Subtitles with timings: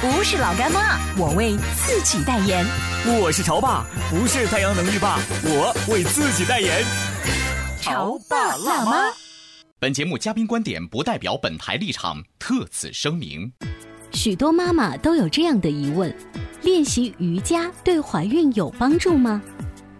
[0.00, 2.64] 不是老干妈，我为自己代言。
[3.20, 6.84] 我是潮爸，不是太阳能浴霸，我为自己代言。
[7.80, 9.12] 潮爸辣妈。
[9.80, 13.52] 本节目嘉宾观点不代表本台立场，特此声明。
[14.12, 16.14] 许多妈妈都有这样的疑问。
[16.62, 19.42] 练习瑜伽对怀孕有帮助吗？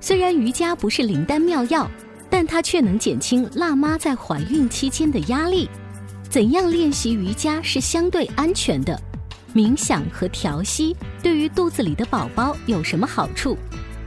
[0.00, 1.90] 虽然瑜伽不是灵丹妙药，
[2.30, 5.68] 但它却能减轻辣妈在怀孕期间的压力。
[6.30, 8.96] 怎样练习瑜伽是相对安全的？
[9.58, 13.58] 冥想和调息对于肚子里的宝宝有什么好处？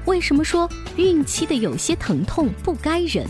[0.06, 3.28] 为什么说孕期的有些疼痛不该忍？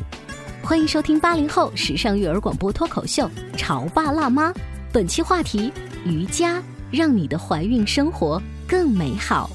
[0.62, 3.24] 欢迎收听八零后时尚育儿广播脱口秀
[3.58, 4.52] 《潮爸辣妈》，
[4.94, 5.74] 本期话题：
[6.06, 8.40] 瑜伽让你的怀孕生活。
[8.68, 9.50] 更美好。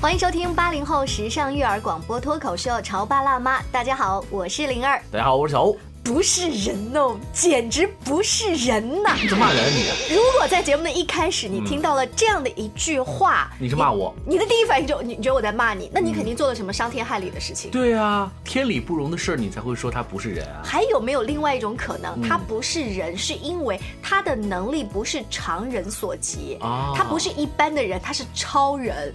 [0.00, 5.76] 欢迎收听八零后时尚育儿广播脱口秀《潮爸辣妈》，大家好，我是灵儿，大家好，我是小欧。
[6.04, 9.16] 不是人哦，简直不是人呐！
[9.16, 10.14] 你骂人你？
[10.14, 14.14] 如果在节目的一开始你听到了这样的一句话，你是骂我？
[14.26, 15.90] 你的第一反应就你觉得我在骂你？
[15.90, 17.70] 那你肯定做了什么伤天害理的事情？
[17.70, 20.60] 对啊，天理不容的事儿，你才会说他不是人啊。
[20.62, 22.20] 还有没有另外一种可能？
[22.20, 29.10] 他不是人，是因为他的能力不是常人所及啊，他不是一般的人，他是超人。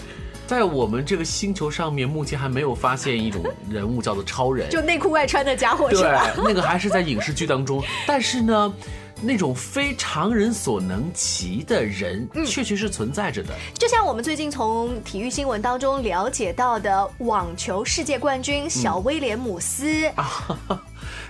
[0.49, 6.31] 在我们这个星球上面，目前还没有发现一种人物叫做超人， 就内裤外穿的家伙是吧？
[6.35, 7.83] 对，那个还是在影视剧当中。
[8.07, 8.73] 但是呢，
[9.21, 13.53] 那种非常人所能及的人，确实是存在着的。
[13.75, 20.57] 就像我们最近从体育新闻当中了解到的，网球世界冠军小威廉姆斯 啊。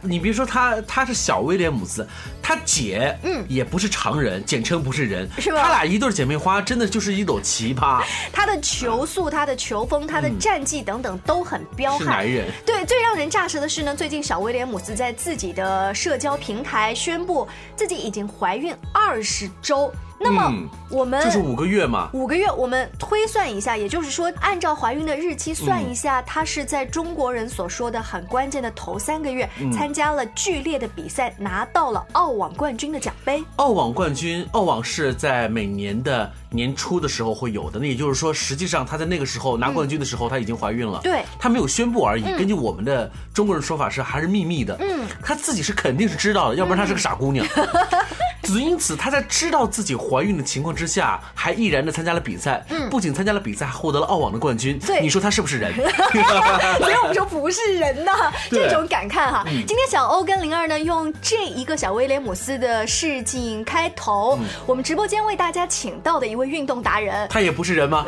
[0.01, 2.07] 你别说他，他是小威廉姆斯，
[2.41, 5.63] 他姐，嗯，也不是常人，简称不是人，是吧？
[5.63, 8.03] 他俩一对姐妹花，真的就是一朵奇葩。
[8.31, 11.99] 他的球速、他的球风、他的战绩等等都很彪悍。
[11.99, 12.47] 是男人。
[12.65, 19.91] 对，最让人咋舌的是呢，最近小威廉姆斯在自己的社交平台宣布自己已经怀孕二十周。
[20.19, 20.53] 那么
[20.89, 33.43] 我们就是五个月嘛，五个月，我们推算一下，也就是说，按照怀孕的日期算一下，她是在中国人所说的很关键的头三个月，参加了剧烈的比赛，拿到了澳网冠军的奖杯。
[33.55, 40.99] 澳网冠军，澳网是在每年的年初的时候会有的，那也就是说，实际上她在那个时候拿冠军的时候，她已经怀孕了。
[41.01, 42.23] 对，她没有宣布而已。
[42.23, 44.75] 根据我们的中国人说法是还是秘密的。
[44.81, 47.45] 嗯，她自己是肯定是知道的，要不然她是个傻姑娘。
[48.51, 52.65] 只因此，她在知道自己怀孕的情况之下，还毅然的参加了比赛。
[52.69, 54.79] 嗯，不仅参加了比赛，还获得了澳网的冠军。
[54.79, 55.71] 对，你说她是不是人？
[56.79, 58.11] 所以我们说不是人呐，
[58.49, 59.43] 这种感慨哈。
[59.45, 68.03] 今天小欧跟灵儿呢，用这一个小威廉姆斯的事情开头，我们直播间为大家请到的一位运动达人，他也不是人吗？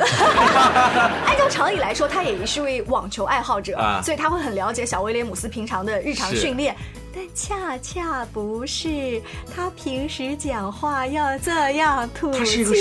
[1.28, 6.76] 按照常理来说，他也是位网球爱好者，所以他会很了解小威廉姆斯平常的日常训练。
[7.14, 9.22] 但恰恰不是，
[9.54, 12.74] 他平时讲话要这样吐气如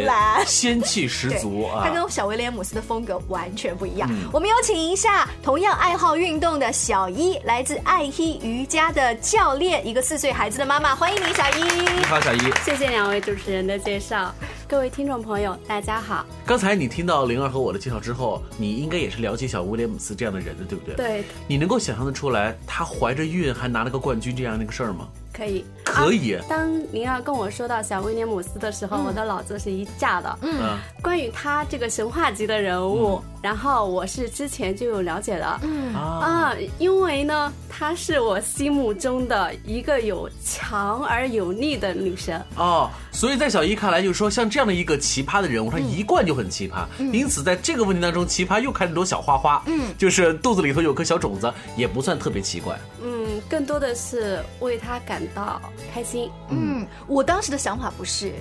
[0.00, 1.82] 兰， 仙气十足啊！
[1.84, 4.10] 他跟小威廉姆斯的风格完全不一样。
[4.32, 11.62] 我们有请一下同样爱好运动的小一，来自爱伊瑜伽的教练，一个四岁孩子的妈妈，欢迎你，小一。
[11.62, 12.40] 你好，小一。
[12.64, 14.34] 谢谢两位主持人的介绍。
[14.70, 16.24] 各位听众朋友，大家好。
[16.46, 20.94] 刚才你听到灵儿和我的介绍之后，你应该也是了解小威廉姆斯这样的人的，对不对？
[20.94, 21.24] 对。
[21.48, 25.08] 你能够想象得出来，他怀着孕还拿了个冠军这样的一个事儿吗？
[25.40, 26.36] 可以，可以。
[26.46, 30.38] 当您要跟我说到小威廉姆斯的时候，我的脑子是一炸的。
[30.42, 35.60] 嗯，关于他这个神话级的人物，然后我是之前就有了解的。
[35.62, 42.38] 嗯啊，因为呢，她是我心目中的一个有强而有力的女神。
[42.56, 46.84] 哦，所以在小姨看来，就是说像这样的一个奇葩的人物，她一贯就很奇葩。
[47.12, 49.62] 因此，在这个问题当中，奇葩又开了朵小花花。
[49.66, 52.78] 嗯，就是肚子里头有颗小种子，也不算特别奇怪。
[53.02, 55.60] 嗯，更多的是为他感到
[55.92, 56.30] 开心。
[56.48, 58.34] 嗯，我当时的想法不是。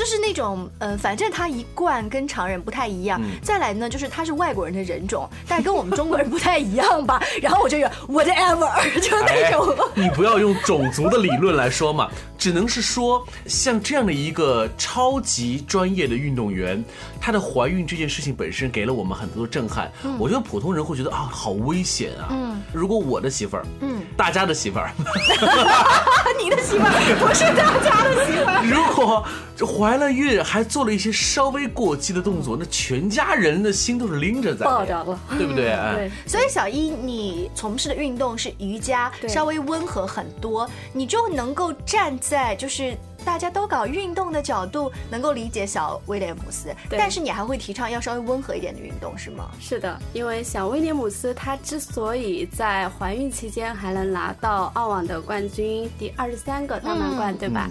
[0.00, 3.20] 就是那种，呃，反正他一贯跟常人不太一样。
[3.42, 7.22] 再来呢，就是他是外国人的人种，但跟我们中国人不太一样吧。
[7.42, 8.66] 然后我就有 whatever，
[9.02, 9.76] 就那种。
[9.94, 12.08] 你不要用种族的理论来说嘛，
[12.38, 16.82] 只能是说，像这样的一个超级专业的运动员，
[17.20, 19.92] 她的怀孕这件事情本身给了我们很多的震撼。
[20.18, 22.28] 我觉得普通人会觉得啊，好危险啊。
[22.30, 22.62] 嗯。
[22.72, 24.90] 如果我的媳妇儿，嗯，大家的媳妇儿，
[26.42, 28.64] 你的媳妇儿不是大家的媳妇儿。
[28.64, 29.22] 如果
[29.66, 35.76] 怀了孕还做了一些稍微过激的动作，那全家人的心都是拎着在，爆掉了，对不对？
[35.94, 36.10] 对。
[36.26, 46.68] 所以小一，你从事的运动是瑜伽，稍微温和很多，你就能够站在就是大家都搞运动的角度，能够理解小威廉姆斯。
[46.90, 49.50] 但是你还会提倡要稍微温和一点的运动，是吗？
[49.60, 57.68] 是的，因为小威廉姆斯她之所以在怀孕期间还能拿到澳网的冠军，第二十三个大满贯，对吧？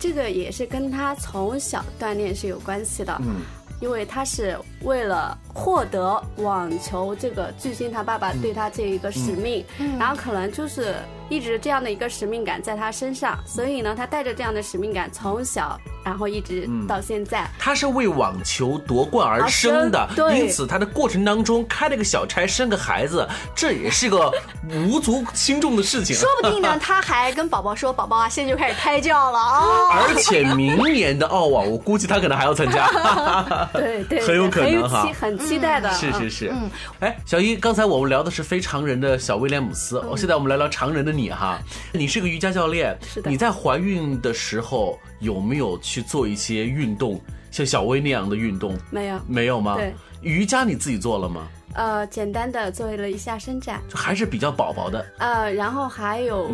[0.00, 3.42] 这个也是跟他从小锻炼是有关系的，嗯，
[3.80, 9.62] 因为他是为了获得网球这个巨星，他爸爸对他这一个使命，
[9.98, 10.96] 然后可能就是
[11.28, 15.78] 一直这样的一个使命感在他身上，所以呢，他带着这样的使命感从小。
[16.10, 23.24] 然后一直到现在，他是为网球夺冠而生的，因此他的过程当中开了个小差，生个孩子，
[23.54, 24.28] 这也是个
[24.68, 26.16] 无足轻重的事情。
[26.16, 29.62] 说不定呢， 他还跟宝宝说：“宝宝啊，现在就开始胎教了啊！”
[30.02, 32.90] 而且明年的澳网，我估计他可能还要参加。
[33.72, 35.88] 对对，很有可能哈，很期待的。
[35.92, 36.68] 是是是，嗯，
[36.98, 41.56] 哎，小一，刚才我们聊的是非常人的小威廉姆斯，我现在我们来聊常人的你哈，
[41.92, 47.20] 你是个瑜伽教练，是的，你在怀孕的时候有没有去做一些运动，
[47.50, 48.76] 像小薇那样的运动？
[48.90, 49.76] 没有，没有吗？
[49.76, 51.48] 对，瑜伽你自己做了吗？
[51.74, 55.04] 呃，简单的做了一下伸展，还是比较薄薄的。
[55.18, 56.50] 呃，然后还有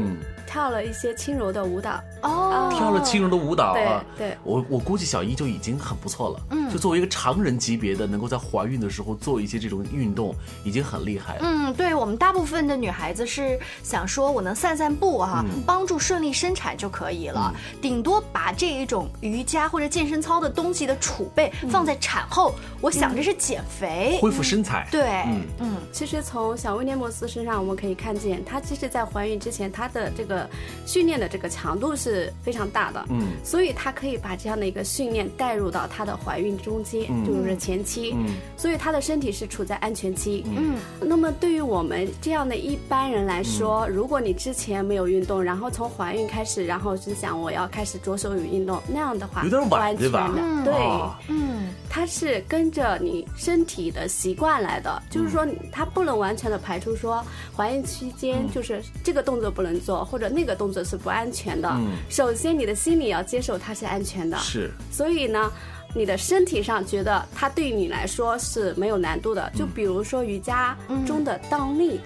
[0.47, 2.01] 跳了一些轻柔的舞蹈。
[2.23, 4.05] 哦，跳了轻柔的舞蹈啊！
[4.17, 6.41] 对，我我估计小一就已经很不错了。
[6.51, 10.35] 嗯，就作为一个常人级别的，能够在怀孕的时候做一些这种运动，
[10.65, 11.41] 已经很厉害了。
[11.43, 17.55] 嗯，对我们大部分的女孩子是想说，我能散散步哈，帮助顺利生产就可以了。
[17.81, 24.89] 顶多把这一种瑜伽或者健身操的东西的储备放在产后，我想着是减肥、恢复身材。
[24.91, 25.77] 对，嗯嗯。
[25.93, 30.49] 其实从小威廉姆斯身上，我们可以看见，她其实，在怀孕之前，她的这个
[30.85, 32.33] 训练的这个强度是。
[32.43, 40.77] 非常大的，嗯，所以她可以把这样的一个训练带入到她的怀孕中间，就是前期，嗯，所以她的身体是处在安全期，嗯。
[41.01, 50.33] 那么对于我们这样的一般人来说，如果你之前没有运动，然后从怀孕开始，然后是想我要开始着手于运动，那样的话有点晚，对吧？
[50.65, 50.73] 对，
[51.29, 57.25] 嗯，它是跟着你身体的习惯来的，就是说它不能完全的排除说
[57.57, 61.75] 怀孕期间就是这个动作不能做，或者那个动作是不安全的。
[62.09, 64.71] 首先，你的心理要接受它是安全的，是。
[64.91, 65.51] 所以呢，
[65.95, 69.51] 你的身体上觉得它对于你来说是没有难度的。
[69.55, 70.77] 就比如说瑜伽
[71.07, 72.01] 中的倒立，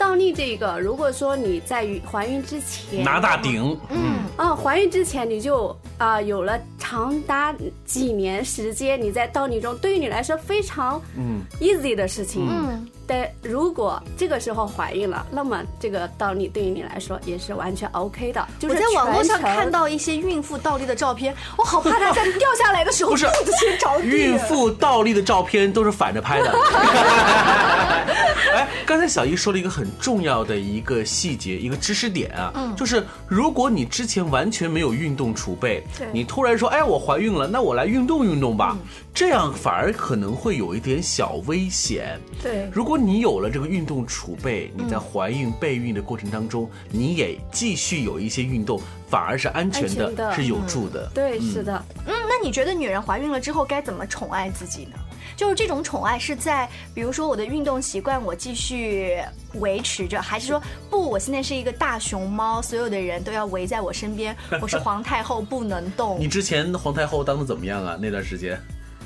[0.00, 7.54] 倒立这个，如果说你在怀孕之前拿大顶，嗯，啊，怀孕之前你就啊有了长达
[7.84, 11.42] 几年时间你在倒立中，对于你来说非常嗯。
[11.60, 12.88] easy 的事情，嗯。
[13.10, 18.46] 但如果这个时候怀孕了，那么这个倒立对于你来说也是完全 OK 的。
[18.62, 24.06] 我在网络上看到一些孕妇倒立的照片，我好怕她在掉下来的时候 肚子先着地。
[24.06, 26.54] 孕妇倒立的照片都是反着拍的。
[28.54, 38.76] 哎，刚才小姨说了一个很重要的一个细节，一个知识点啊，就是如果你之前完全没有运动储备，你突然说，哎，我怀孕了，那我来运动运动吧，
[39.14, 42.20] 这样反而可能会有一点小危险。
[42.42, 51.10] 对，如果你有了这个运动储备，你在怀孕备孕的过程当中，你也继续有一些运动，反而是安全的，是有助的。
[51.14, 51.84] 对，是的。
[52.06, 54.92] 嗯，那你觉得女人怀孕了之后该怎么宠爱自己呢？
[55.36, 59.16] 就是这种宠爱是在，比如说我的运动习惯我继续
[59.54, 66.18] 维持着，还是说不，我现在是一个大熊猫，所有的人都要围在我身边，我是皇太后不能动。
[66.20, 67.96] 你之前皇太后当的怎么样啊？
[67.98, 68.60] 那段时间？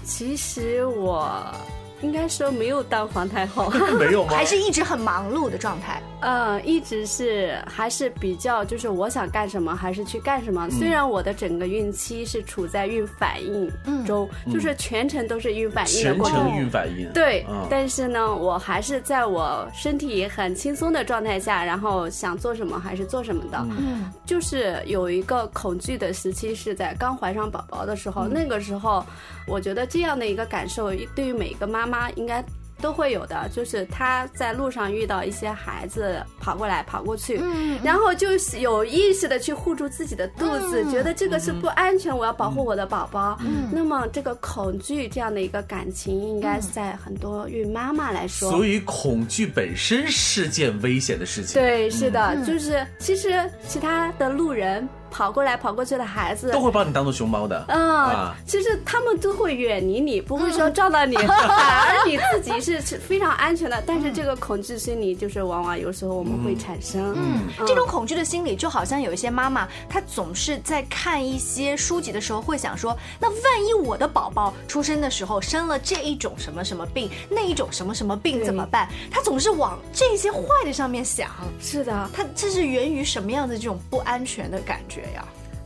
[0.04, 1.54] 其实我。
[2.00, 4.32] 应该说没有当皇太后， 没有吗？
[4.36, 6.02] 还是一直很忙碌的状态。
[6.25, 10.69] 呃，一直是还是比较，就是我想干什么还是去干什么。
[10.69, 13.71] 虽然我的整个孕期是处在孕反应
[14.04, 16.37] 中，就是全程都是孕反应的过程。
[16.37, 17.11] 全程孕反应。
[17.14, 23.59] 对，但是呢，我还是在我身体很轻松的状态下，然后想做什么还是做什么的。
[23.78, 29.02] 嗯，就是有一个恐惧的时期是在刚怀上宝宝的时候，那个时候，
[29.47, 31.95] 我觉得这样的一个感受对于每一个妈妈。
[31.95, 32.45] 妈应该
[32.84, 43.38] 都会有的，就是他在路上遇到一些孩子跑过来跑过去，嗯，然后就是有意识的去护住自己的肚子，觉得这个是不安全，我要保护我的宝宝。
[43.40, 51.58] 嗯，那么这个恐惧这样的一个感情，应该是在很多孕妈妈来说，所以恐惧本身是件危险的事情。
[51.58, 54.86] 对，是的，就是其实其他的路人。
[55.14, 63.80] 跑过来跑过去的孩子都会把你当做熊猫的，嗯，其实他们都会远离你，不会说撞到你，反 而你自己是非常安全的。
[63.87, 78.88] 但是这个恐惧心理就是往往有时候我们会产生，嗯，这种恐惧的心理就好像有一些妈妈，她总是在看一些书籍的时候会想说，那万一我的宝宝出生的时候生了这一种什么什么病，那一种什么什么病怎么办？
[79.12, 81.30] 她总是往这些坏的上面想。
[81.61, 85.03] 是的，她这是源于什么样的这种不安全的感觉？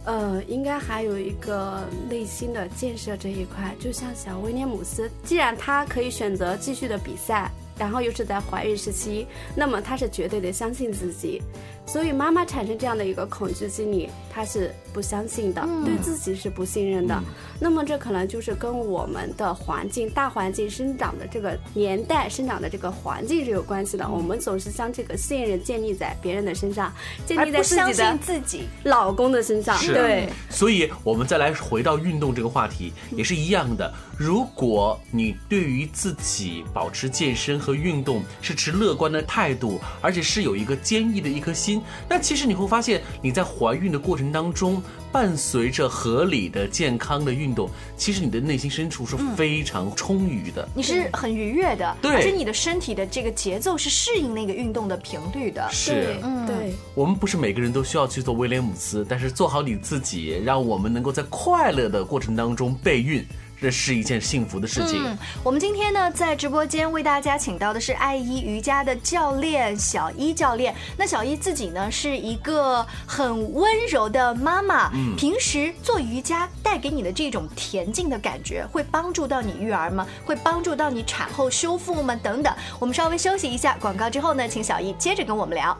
[0.05, 7.51] 呃，应该还有一个内心的建设这一块，就像小威廉姆斯，既然他可以选择继续的比赛。
[7.79, 11.41] 然后又是在怀孕时期，那么他是绝对的相信自己，
[11.89, 17.19] 所以妈妈产生这样的一个恐惧心理，她是不相信的，对自己是不信任的。
[17.59, 24.07] 那么这可能就是跟我们的环境、大环境生长的这个年代、生长的这个环境是有关系的。
[24.07, 26.93] 我们总是将这个信任建立在别人的身上，
[27.25, 29.77] 建立在自己的自己老公的身上。
[29.87, 33.91] 对，所以我们再来回到运动这个话题，也是一样的。
[34.19, 41.78] 如果你对于自己保持健身和运动是持乐观的态度，而且是有一个坚毅的一颗心，
[42.09, 56.75] 那其实你会发现你在怀孕的过程当中，伴随着合理的健康的运动，其实你的内心深处是非常充裕的，你是很愉悦的，对，而且你的身体的这个节奏是适应那个运动的频率的，是，嗯，对。
[56.95, 63.25] 我们不是每个人都需要去做威廉姆斯，但是做好你自己，让我们能够在快乐的过程当中备孕。
[63.61, 65.05] 这是一件幸福的事情。
[65.05, 70.75] 嗯，我们今天呢，在直播间为大家请到的是爱一瑜伽的教练小一教练。
[70.97, 74.91] 那小一自己呢，是一个很温柔的妈妈。
[74.95, 80.07] 嗯，平时做瑜伽带给你的这种恬静的感觉，会帮助到你育儿吗？
[80.25, 82.15] 会帮助到你产后修复吗？
[82.23, 82.55] 等等。
[82.79, 85.77] 我们稍微休息一下广告之后呢，请小一接着跟我们聊。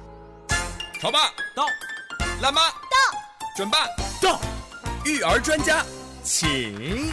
[1.01, 1.65] 潮爸到，
[2.43, 3.19] 辣妈到，
[3.57, 3.87] 准爸
[4.21, 4.41] 到，
[5.05, 5.85] 育儿专家
[6.25, 7.13] 请。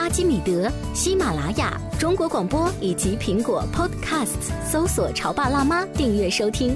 [0.00, 6.74] 阿基米德、喜马拉雅、中国广播以及苹果 Podcasts，搜索“潮爸辣妈”订阅收听。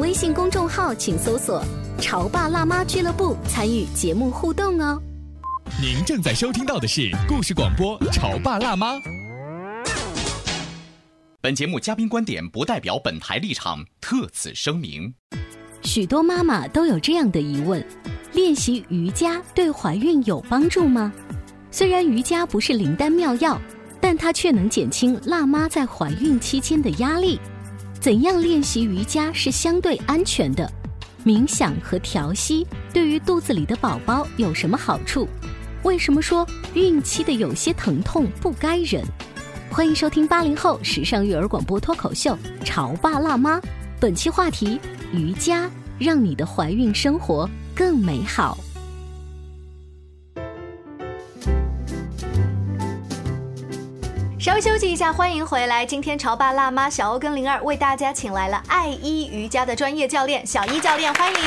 [0.00, 1.64] 微信公众号请搜索
[2.02, 5.00] “潮爸辣妈俱乐部”，参与节目互动哦。
[5.80, 8.94] 您正在收听到的是故事广播《潮爸辣妈》。
[11.40, 15.14] 本节目嘉宾观点不代表本台立场，特此声明。
[15.84, 17.86] 许多妈妈都有这样的疑问。
[18.32, 21.12] 练习瑜伽对怀孕有帮助吗？
[21.76, 23.60] 虽然瑜伽不是灵丹妙药，
[24.00, 27.36] 但它却能减轻辣妈在怀孕期间的压力。
[27.98, 30.70] 怎样练习瑜伽是相对安全的？
[31.24, 35.26] 冥想和调息对于肚子里的宝宝有什么好处？
[35.82, 39.02] 为什么说孕期的有些疼痛不该忍？
[39.68, 43.58] 欢迎收听八零后时尚育儿广播脱口秀《潮爸辣妈》，
[43.98, 44.78] 本期话题：
[45.12, 47.50] 瑜伽让你的怀孕生活。
[47.74, 48.56] 更美好。
[54.44, 55.86] 稍微休息一下，欢迎回来。
[55.86, 61.38] 今天潮爸辣妈小欧跟灵儿为大家请来了爱一瑜伽的专业教练小一教练，欢迎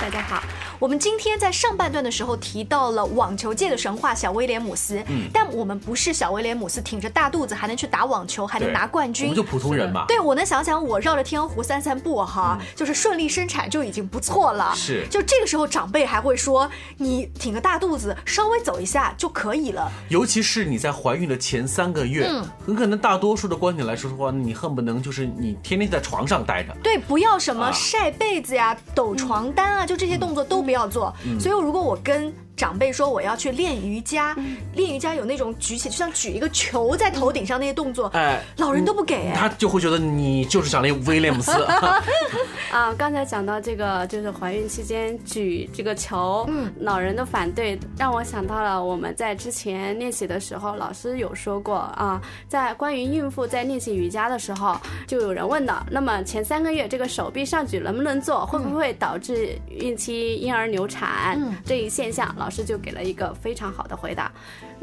[0.00, 0.40] 大家好。
[0.80, 10.04] 我们今天在上半段的时候提到了网球界的神话小威廉姆斯，嗯，但我们不是小威廉姆斯，挺着大肚子还能去打网球，还能拿冠军，我们就普通人嘛。
[10.06, 14.72] 对，我能想想，我绕着天鹅湖散散步哈，就是顺利生产就已经不错了。
[14.76, 19.90] 是，就这个时候长辈还会说，你挺个大肚子，稍微走一下就可以了。
[20.08, 26.72] 尤其是你在怀孕的前三个月，嗯，很可能大多数的观点来说的话，你恨不能就是你天天在床上待着。
[26.84, 31.14] 对，不要什么晒被子呀、抖床单啊，就这些动作都不要做。
[31.40, 34.36] 所以，如果我跟长辈说我要去练瑜伽，
[34.74, 41.52] 练瑜伽有那种举起，就像举一个球在头顶上那些动作，哎，老人都不给，他就会觉得你就是想练威廉姆斯。
[42.72, 62.34] 啊，刚才讲到这个，就是怀孕期间举这个球，嗯，老人的反对让我想到了我们在之前练习的时候，老师有说过啊，在关于孕妇在练习瑜伽的时候，就有人问的，那么前三个月这个手臂上举能不能做，会不会导致孕期婴儿流产这一现象？
[62.36, 64.32] 老师就给了一个非常好的回答，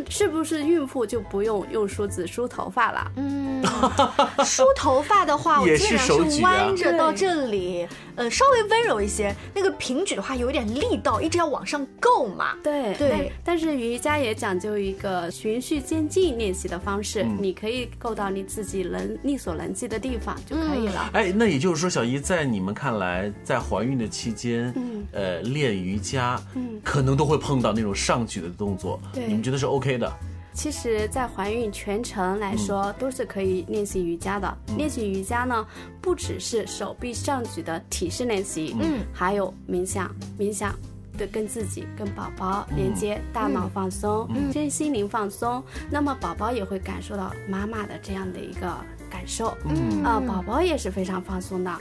[0.09, 3.11] 是不是孕妇就不用用梳子梳头发了？
[3.15, 3.63] 嗯，
[4.45, 9.35] 梳头发的话， 我基本上是弯着到这里，呃，稍微温柔一些。
[9.53, 12.55] 那个平举的话，有点力道，一直要往上够嘛。
[12.63, 13.31] 对对。
[13.43, 21.09] 但是瑜伽也讲究一个循序渐进练习的方式，你可以够到你自己能力所能及的地方就可以了。
[21.13, 27.54] 哎，那也就是说，小姨在你们看来，在怀孕的期间，嗯，呃，练瑜伽，嗯，可能都会碰。
[27.55, 30.11] 碰到那种上举的动作，你们觉得是 OK 的？
[30.53, 34.57] 其实，在怀孕全程来说，都是可以练习瑜伽的。
[34.77, 35.65] 练习瑜伽呢，
[36.01, 40.75] 不只是手臂上举的体式练习，嗯，还有冥想，冥想
[41.17, 48.75] 的跟自己、跟宝宝连接，大脑放松，身心灵放松，那么宝宝也会感受到妈妈的这样的一个
[49.09, 51.71] 感受，嗯啊，宝宝也是非常放松的。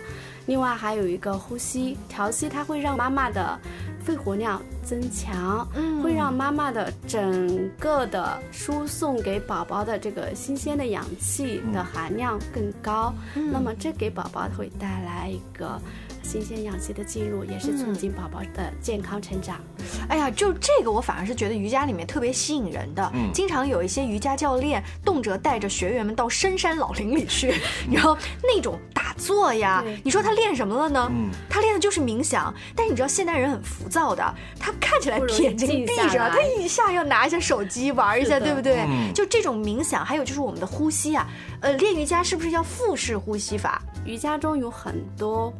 [0.46, 3.58] 另外还有一个呼吸调息，它会让妈妈的。
[4.04, 15.80] 肺活量增强，嗯，会让妈妈的整个的输送给宝宝的这个新鲜的氧气的含量更高，那么这给宝宝会带来一个。
[16.24, 19.60] 新鲜氧气的进入也是促进宝宝的健康成长。
[20.08, 23.10] 哎呀，就这个我反而是觉得瑜伽里面特别吸引人的。
[23.14, 27.54] 嗯，经常有一些瑜伽教练动辄带着学员们到深山老林里去，
[27.92, 31.08] 然后那种打坐呀，你说他练什么了呢？
[31.14, 32.52] 嗯，他练的就是冥想。
[32.74, 38.86] 但是你知道现代人很浮躁的，他看起来眼睛闭着，他一下要拿一下手机玩一下，对不对？
[39.14, 41.28] 就这种冥想，还有就是我们的呼吸啊，
[41.60, 43.82] 呃，练瑜伽是不是要腹式呼吸法？
[44.04, 45.52] 瑜伽中有很多。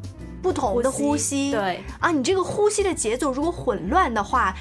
[0.44, 4.54] 不同的呼吸，对啊，你这个呼吸的节奏如果混乱的话，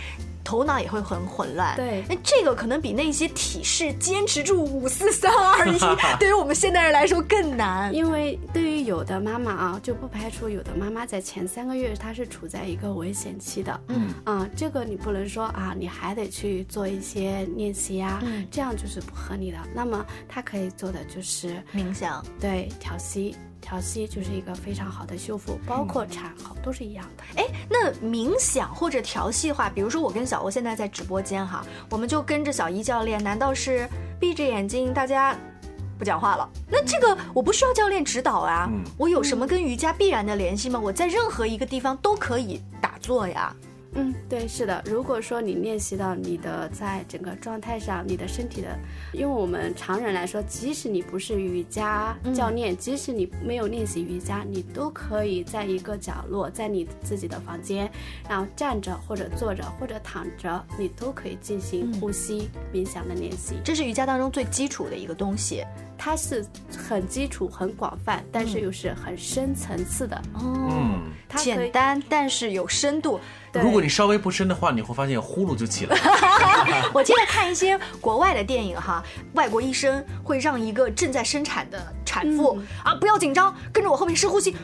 [0.45, 1.75] 头脑也会很混乱。
[1.75, 5.77] 对，那这个可能比那些体式坚持住五四三二一，
[6.19, 7.93] 对于我们现代人来说更难。
[7.93, 13.81] 因为对于有的妈妈啊，就不排除有的妈妈在前三个月她是处在一个危险期的。
[13.87, 19.57] 嗯啊，这个你不能说啊，你还得去做一些练习呀，这样就是不合理的。
[19.73, 23.35] 那么她可以做的就是冥想，对，调息。
[23.63, 27.23] 调息就是一个非常好的修复，包括产后都是一样的。
[27.41, 33.87] 哎，那冥想或者调息的话，比如说我跟小欧现在在直播间哈，我们就跟着小一教练，难道是
[34.19, 35.33] 闭着眼睛大家
[35.97, 36.47] 不讲话了？
[36.69, 40.77] 那这个我不需要教练指导啊，我有什么跟瑜伽必然的联系吗？
[40.77, 43.55] 我在任何一个地方都可以打坐呀。
[43.95, 44.83] 嗯，对，是的。
[44.85, 48.77] 如果说你练习到你的在整个状态上，你的身体的，
[49.11, 57.89] 因为我们常人来说，即使你不是瑜伽教练，即使你没有练习瑜伽，你都可以在一个角落，在你自己的房间，
[58.27, 63.55] 然后站着或者坐着或者躺着，你都可以进行呼吸冥想的练习。
[63.63, 65.63] 这是瑜伽当中最基础的一个东西。
[65.95, 70.21] 它是很基础、很广泛，但是又是很深层次的。
[70.33, 70.99] 哦，
[71.37, 73.17] 简单但是有深度。
[73.61, 76.89] 如果你稍微不深的话，你会发现呼噜就起来了。
[76.93, 84.55] 我记得看一些国外的电影哈，外国医生会让一个正在生产的产妇啊不要紧张，跟着我后面深呼吸。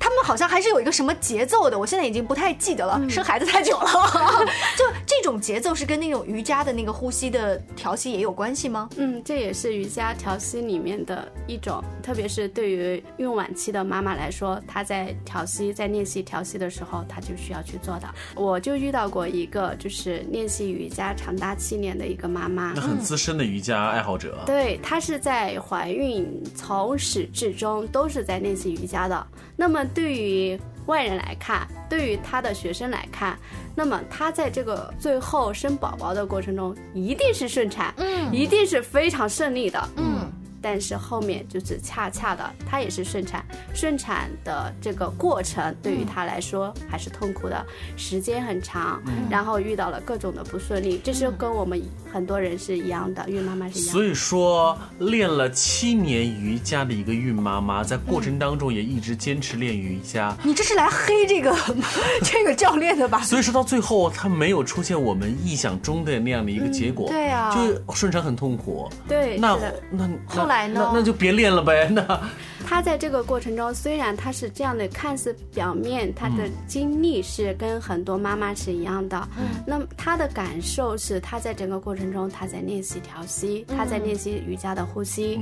[0.00, 3.86] 他们好像还是有一个什么节奏的，我现在已经不太记得了，生孩子太久了。
[4.76, 8.88] 就这种节奏是跟那种瑜伽的那个呼吸的调息也有关系吗？
[8.96, 18.08] 嗯，这也是瑜伽调息里面的一种，特别是对于孕晚期的妈妈来说，她在调息、在练习调息的时候，她就需要去做的。
[18.34, 24.38] 我就遇到过一个，就是练习瑜伽长达七年的一个妈妈，那很资深的瑜伽爱好者。
[24.46, 29.26] 对，她是在怀孕从始至终都是在练习瑜伽的。
[29.56, 33.38] 那么对于外人来看，对于她的学生来看，
[33.74, 40.30] 那么她在这个最后生宝宝的过程中，一定是顺产，嗯，一定是非常顺利的，嗯。
[40.60, 47.64] 但是后面就是恰恰的，她也是顺产，顺产的这个过程对于她来说还是痛苦的，
[47.96, 51.80] 时间很长，然后遇到了各种的不顺利，这是跟我们
[52.12, 53.92] 很多人是一样的，孕妈妈是一样。
[53.92, 60.36] 所以说，练了七年瑜伽的一个孕妈妈，在过程当中也一直坚持练瑜伽。
[60.42, 61.56] 你这是来黑这个
[62.24, 63.20] 这个教练的吧？
[63.20, 67.08] 所以说到最后，她没有出现我们意想中的那样的一个结果。
[67.08, 68.90] 对啊，就顺产很痛苦。
[69.06, 69.56] 对，那
[69.90, 70.47] 那那。
[70.48, 71.88] 那那就别练了呗。
[71.88, 72.02] 那
[72.66, 85.40] 他在这个过程中，虽然他是这样的，看似表面他的经历是跟很多妈妈是一样的，嗯，那么他的感受是他在整个过程中他在练习调息，他在练习瑜伽的呼吸，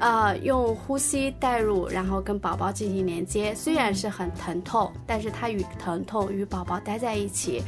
[0.00, 7.62] 呃，用呼吸带入，然后跟宝宝进行连接，虽然是很疼痛，但是他与疼痛与宝宝待在一起。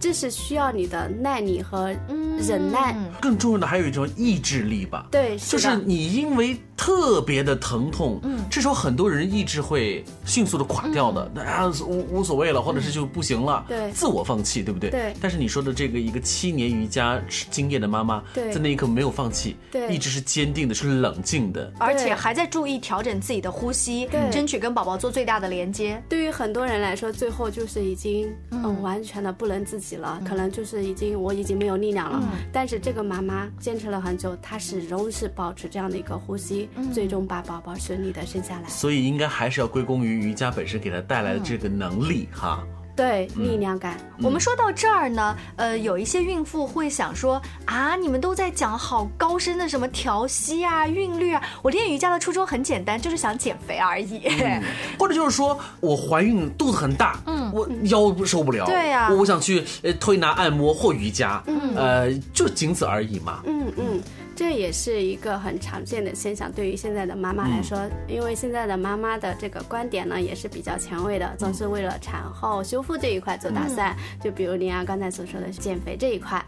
[0.00, 1.94] 这是需要你的耐力和
[2.38, 5.06] 忍耐，更重要的还有一种意志力吧。
[5.10, 14.88] 对，就是你因为特别的疼痛，嗯，这时候很多人意志会迅速的垮掉的，那无无所谓了，或者是就不行了，对，自我放弃，对不对？
[14.88, 15.14] 对。
[15.20, 26.02] 但是你说的这个一个七年瑜伽经验的妈妈，在那一刻没有放弃，对，一直是坚定的，是冷静的，而且还在注意调整自己的呼吸，对，争取跟宝宝做最大的连接。
[26.08, 28.70] 对于很多人来说，最后就是已经嗯。
[28.80, 29.89] 完全的不能自己。
[29.96, 32.22] 了，可能就是已经我已经没有力量了。
[32.52, 38.68] 但是这个妈妈坚持了很久，她始终是保持这样的一个呼吸，最终把宝宝顺利的生下来。
[38.68, 42.66] 所以应该还是要归功于瑜伽本身给她带来的这个能力哈。
[42.96, 54.28] 对力量感，我们说到这儿呢，呃，有一些孕妇会想说啊，你们都在讲好高深的什么调息啊、韵律啊，我练瑜伽的初衷很简单，就是想减肥而已。
[54.98, 63.40] 或者就是说我怀孕肚子很大，嗯，我腰受不了，对呀，我想去呃推拿按摩或瑜伽，嗯，呃，就仅此而已嘛。
[63.46, 64.02] 嗯嗯。
[64.40, 73.94] 这也是一个很常见的现象，对于现在的妈妈来说，因为现在的妈妈的这个观点呢，也是比较前卫的，总是为了产后修复这一块做打算。
[74.18, 76.42] 就比如林阳刚才所说的减肥这一块，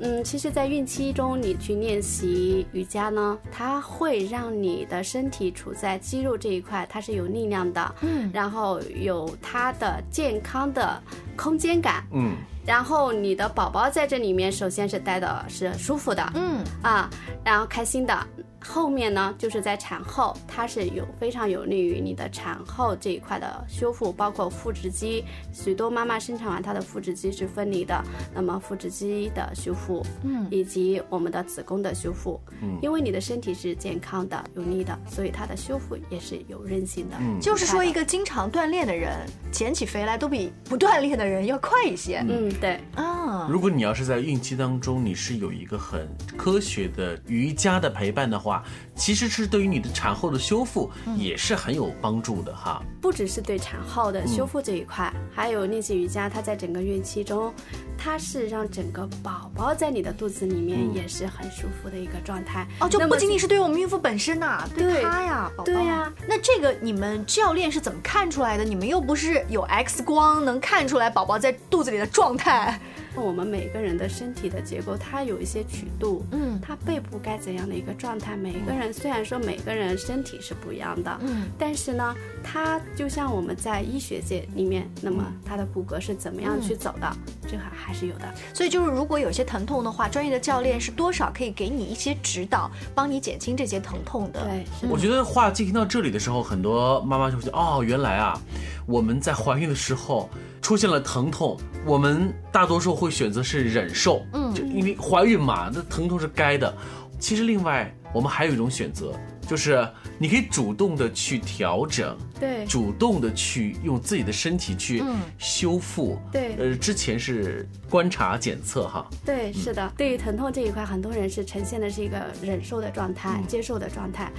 [0.00, 11.00] 嗯，其实，在孕期中你去练习瑜伽呢，它会让你的身体处在肌肉这一块，它是有力量的，嗯，然后有它的健康的
[11.36, 12.34] 空间感，嗯。
[12.66, 17.08] 然后你的宝宝在这里面，首先是待的是舒服的，嗯啊，
[17.44, 18.26] 然后开心的。
[18.66, 25.24] 后面呢，就是在产后，它是有非常有利于你的产后这一块的修复，包括腹直肌。
[25.52, 28.02] 许多妈妈生产完，她的腹直肌是分离的，
[28.34, 37.16] 那么腹直肌的修复，嗯，以及我们的子宫的修复，嗯，因为你的身体是健康的、有力的，所以它的修复也是有韧性的。
[37.20, 42.24] 嗯，就是说，一个经常锻炼的人，减起肥来都比不锻炼的人要快一些。
[42.28, 42.80] 嗯，对。
[42.94, 48.62] 啊，如果你要是在孕期当中，你是有一个很科学的瑜伽的陪伴的话。
[48.96, 52.82] 其实是对于你的产后的修复也是很有帮助的哈。
[52.98, 57.52] 不只是对产后的修复这一块，还有练习瑜伽，它在整个孕期中，
[57.98, 62.66] 它是让整个宝宝在你的肚子里面也是很舒服的一个状态。
[62.80, 65.64] 哦，就不仅仅是对我们孕妇本身呐，对他呀，宝宝。
[65.64, 66.10] 对呀。
[66.26, 68.64] 那这个你们教练是怎么看出来的？
[68.64, 72.80] 你们又不是有 X 光能看出来宝宝在肚子里的状态？
[73.24, 78.36] 我们每个人的身体的结构，它有一些曲度，嗯，它背部该怎样的一个状态？
[78.36, 87.16] 每个人虽然说每个人身体是不一样的，嗯，但是呢，它就像我们在医学界里面，那么它的骨骼是怎么样去走的？
[87.48, 88.34] 这还还是有的。
[88.52, 94.42] 所以就是如果有些疼痛的话，专业的教练是多少可以给你一些指导，帮你减轻这些疼痛的。
[94.42, 98.40] 对，我觉得话进行到这里的时候，很多妈妈就会哦，原来啊，
[98.86, 100.28] 我们在怀孕的时候。
[100.62, 106.74] 出现了疼痛，我们大多数会选择是忍受，嗯，就因为怀孕嘛，那疼痛是该的。
[107.20, 109.12] 其实另外，我们还有一种选择，
[109.46, 115.02] 就是你可以主动的去调整，对，主动的去用自己的身体去
[115.38, 119.92] 修复，对，呃，之前是观察检测哈，对，是的。
[119.96, 124.30] 对于疼痛这一块，很多人是呈现的是一个忍受的状态，接受的状态。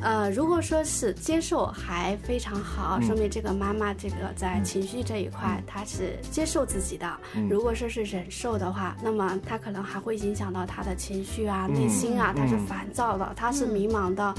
[0.00, 7.10] 呃，如果说是接受还非常好，说明这个妈妈这个在情绪这一块她是接受自己的。
[7.50, 14.34] 如果说是忍受的话，那么她可能还会影响到她的情绪啊、内心啊，她是烦躁的，她是迷茫的。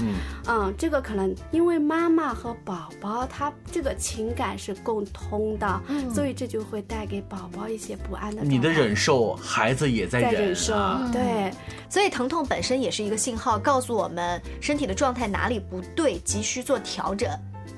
[0.46, 5.80] 嗯，这个可能因为妈妈和宝宝她这个情感是共通的，
[6.14, 8.42] 所以这就会带给宝宝一些不安的。
[8.42, 10.74] 你的忍受，孩子也在忍受，
[11.12, 11.52] 对。
[11.88, 17.26] 所以疼痛本身也是一个信号，告诉我们身体的状态哪哪里不对，急需做调整。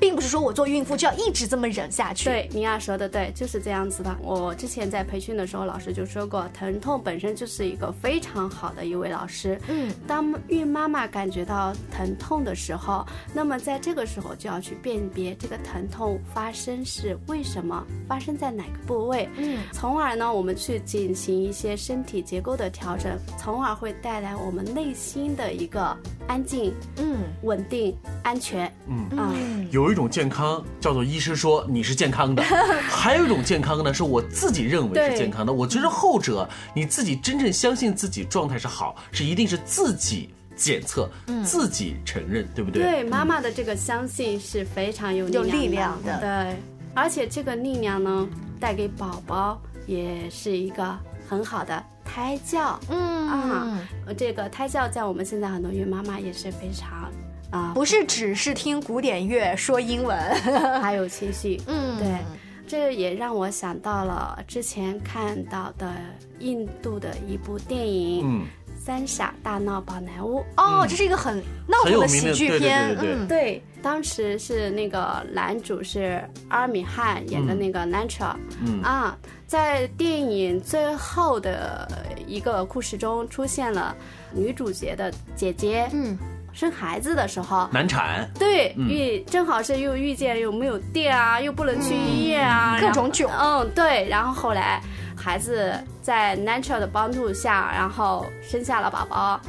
[0.03, 2.25] 并不是说我做孕妇就要一直这么忍下去。
[2.25, 4.13] 对，尼亚说的对，就是这样子的。
[4.21, 9.57] 我之前在培训的时候，老师就说过，疼痛本身就是一个非常好的一位老师。
[9.69, 19.29] 嗯，当孕妈妈感觉到疼痛的时候，那么在这个时候就要去辨别这个疼痛发生是为什么，发生在哪个部位。
[19.37, 28.69] 嗯，从而呢，我们去进行一些身体结构的调整，从而会带来我们内心的一个安静、嗯，稳定、安全。
[28.89, 29.33] 嗯啊，
[29.71, 29.92] 有。
[29.93, 32.43] 一种健康叫做医师说你是健康的，
[32.89, 35.53] 还有一种健康呢，是我自己认为是健康的。
[35.53, 41.09] 我觉得后者你自己真正相信自己状态是好，是一定是自己检测，
[41.45, 42.83] 自己承认，对不对？
[42.83, 46.57] 对，妈妈的这个相信是非常有有力量量的对，
[46.95, 48.27] 而且这个力量呢，
[48.59, 52.81] 带给宝宝也是一个很好的胎教。
[52.89, 57.11] 嗯啊，呃这个胎教在我们现在很多孕妈妈也是非常
[57.53, 60.19] 啊，不是只是听古典乐说英文，
[60.83, 61.61] 还有情绪。
[61.69, 61.97] 嗯。
[61.99, 62.19] 对，
[62.67, 65.93] 这也让我想到了之前看到的
[66.41, 68.47] 印度的一部电影嗯，
[68.85, 70.41] 《三傻大闹宝莱坞》。
[70.57, 71.37] 哦，这是一个很
[71.69, 73.29] 闹腾的喜剧片，对对对嗯。
[73.29, 78.35] 对，当时是那个男主是阿米汉演的那个 Nancha，
[78.65, 78.81] 嗯。
[78.83, 81.87] 啊，在电影最后的
[82.27, 83.95] 一个故事中出现了
[84.33, 86.17] 女主角的姐姐，嗯，
[86.53, 87.69] 生孩子的时候。
[87.73, 88.89] 难产，对，嗯。
[88.89, 93.31] 遇正好是又遇见又没有电啊，又不能去医院啊，各种囧。
[93.39, 94.81] 嗯，对，然后后来
[95.17, 99.41] 孩子在 Nature 的帮助下，然后生下了宝宝，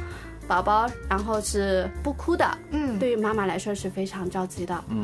[0.46, 2.98] 宝宝然后是不哭的，嗯。
[2.98, 5.02] 对于妈妈来说是非常着急的，嗯，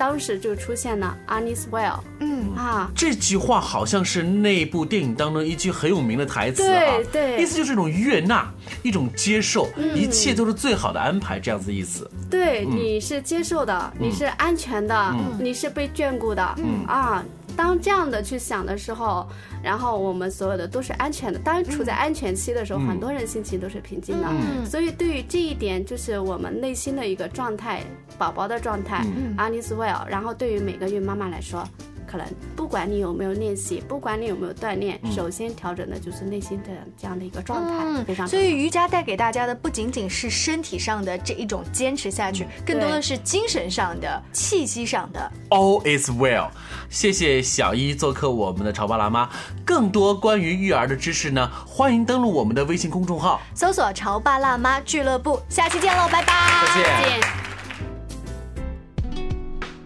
[0.00, 2.56] 当时就出现了 Anis Well，嗯。
[2.56, 6.68] 啊，这句话好像是那部电影当中一句很有名的台词哈，
[7.12, 7.42] 对对。
[7.42, 8.50] 意思就是一种悦纳，
[8.82, 12.10] 一种接受，一切都是最好的安排，这样子的意思。
[12.30, 12.76] 对，嗯。
[12.78, 16.82] 你是接受的，你是安全的，你是被眷顾的，嗯。
[16.86, 17.22] 啊。
[17.60, 19.28] 当这样的去想的时候，
[19.62, 21.38] 然后我们所有的都是安全的。
[21.38, 24.26] 当然，处在安全期的时候，嗯很多人心情都是平静的。
[24.30, 27.82] 嗯所以，对于这一点，就是我们内心的一个状态，
[28.16, 30.08] 宝宝的状态嗯 a n i s well。
[30.08, 31.62] 然后，对于每个孕妈妈来说，
[32.10, 45.30] 可能不管你有没有练习，不管你有没有锻炼，嗯首先调整的就是内心的这样的一个状态，嗯非常所以瑜伽带给大家的不仅仅是身体上的这一种坚持下去，更多的是精神上的、气息上的。
[45.50, 46.48] All is well。
[46.88, 49.30] 谢谢小一做客我们的潮爸辣妈。
[49.64, 53.40] 更多关于育儿的知识呢，欢迎登录我们的微信公众号。
[53.54, 56.34] 搜索“潮爸辣妈俱乐部”，下期见喽，拜拜。
[56.66, 56.84] 再见。
[56.84, 57.39] 再见。